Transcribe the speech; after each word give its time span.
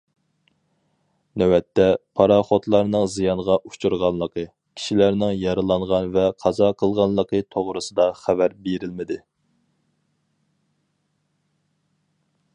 نۆۋەتتە، 1.41 1.83
پاراخوتلارنىڭ 2.19 3.03
زىيانغا 3.15 3.57
ئۇچرىغانلىقى، 3.71 4.45
كىشىلەرنىڭ 4.79 5.33
يارىلانغان 5.41 6.09
ۋە 6.17 6.23
قازا 6.45 6.69
قىلغانلىقى 6.79 7.43
توغرىسىدا 7.57 8.07
خەۋەر 8.23 8.55
بېرىلمىدى. 8.65 9.19